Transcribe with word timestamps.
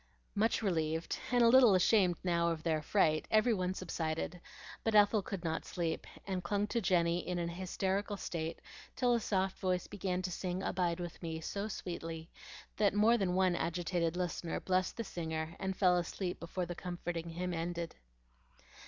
Much 0.33 0.63
relieved, 0.63 1.19
and 1.31 1.43
a 1.43 1.47
little 1.47 1.75
ashamed 1.75 2.15
now 2.23 2.49
of 2.49 2.63
their 2.63 2.81
fright, 2.81 3.27
every 3.29 3.53
one 3.53 3.71
subsided; 3.71 4.41
but 4.83 4.95
Ethel 4.95 5.21
could 5.21 5.43
not 5.43 5.63
sleep, 5.63 6.07
and 6.25 6.43
clung 6.43 6.65
to 6.65 6.81
Jenny 6.81 7.19
in 7.19 7.37
an 7.37 7.49
hysterical 7.49 8.17
state 8.17 8.59
till 8.95 9.13
a 9.13 9.19
soft 9.19 9.59
voice 9.59 9.85
began 9.85 10.23
to 10.23 10.31
sing 10.31 10.63
"Abide 10.63 10.99
with 10.99 11.21
me" 11.21 11.39
so 11.39 11.67
sweetly 11.67 12.31
that 12.77 12.95
more 12.95 13.15
than 13.15 13.35
one 13.35 13.55
agitated 13.55 14.17
listener 14.17 14.59
blessed 14.59 14.97
the 14.97 15.03
singer 15.03 15.55
and 15.59 15.77
fell 15.77 15.95
asleep 15.95 16.39
before 16.39 16.65
the 16.65 16.73
comforting 16.73 17.29
hymn 17.29 17.53
ended. 17.53 17.93